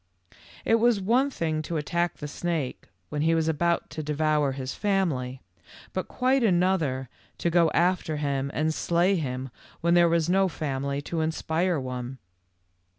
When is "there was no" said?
9.93-10.47